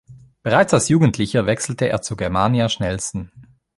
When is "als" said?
0.73-0.89